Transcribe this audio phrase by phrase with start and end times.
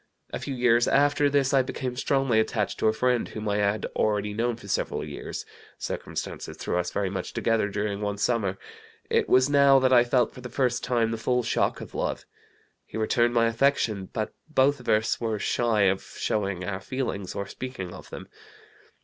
[0.33, 3.85] A few years after this I became strongly attached to a friend whom I had
[3.95, 5.45] already known for several years.
[5.77, 8.57] Circumstances threw us very much together during one summer.
[9.11, 12.25] It was now that I felt for the first time the full shock of love.
[12.87, 17.45] He returned my affection, but both of us were shy of showing our feelings or
[17.45, 18.27] speaking of them.